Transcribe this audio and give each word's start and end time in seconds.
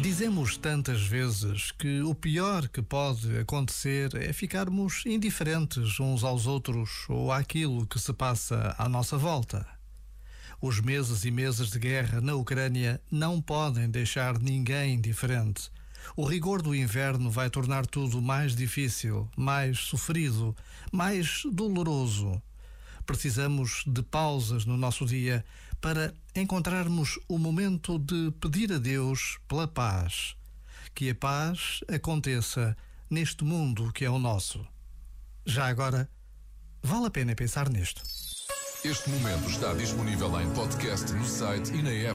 Dizemos 0.00 0.56
tantas 0.56 1.02
vezes 1.02 1.70
que 1.70 2.02
o 2.02 2.12
pior 2.12 2.68
que 2.68 2.82
pode 2.82 3.38
acontecer 3.38 4.16
é 4.16 4.32
ficarmos 4.32 5.06
indiferentes 5.06 6.00
uns 6.00 6.24
aos 6.24 6.48
outros 6.48 6.90
ou 7.08 7.30
àquilo 7.30 7.86
que 7.86 8.00
se 8.00 8.12
passa 8.12 8.74
à 8.76 8.88
nossa 8.88 9.16
volta. 9.16 9.64
Os 10.60 10.80
meses 10.80 11.24
e 11.24 11.30
meses 11.30 11.70
de 11.70 11.78
guerra 11.78 12.20
na 12.20 12.34
Ucrânia 12.34 13.00
não 13.08 13.40
podem 13.40 13.88
deixar 13.88 14.40
ninguém 14.40 14.94
indiferente. 14.94 15.70
O 16.16 16.24
rigor 16.24 16.60
do 16.60 16.74
inverno 16.74 17.30
vai 17.30 17.48
tornar 17.48 17.86
tudo 17.86 18.20
mais 18.20 18.56
difícil, 18.56 19.28
mais 19.36 19.78
sofrido, 19.78 20.56
mais 20.90 21.42
doloroso. 21.52 22.42
Precisamos 23.06 23.84
de 23.86 24.02
pausas 24.02 24.64
no 24.64 24.76
nosso 24.76 25.04
dia 25.04 25.44
para 25.80 26.14
encontrarmos 26.34 27.18
o 27.28 27.38
momento 27.38 27.98
de 27.98 28.32
pedir 28.40 28.72
a 28.72 28.78
Deus 28.78 29.38
pela 29.46 29.68
paz. 29.68 30.34
Que 30.94 31.10
a 31.10 31.14
paz 31.14 31.80
aconteça 31.88 32.76
neste 33.10 33.44
mundo 33.44 33.92
que 33.92 34.04
é 34.04 34.10
o 34.10 34.18
nosso. 34.18 34.66
Já 35.44 35.66
agora, 35.66 36.08
vale 36.82 37.06
a 37.06 37.10
pena 37.10 37.34
pensar 37.34 37.68
nisto. 37.68 38.02
Este 38.84 39.08
momento 39.08 39.48
está 39.48 39.72
disponível 39.72 40.40
em 40.40 40.50
podcast 40.50 41.10
no 41.12 41.24
site 41.24 41.72
e 41.72 41.82
na 41.82 41.90
app. 41.90 42.12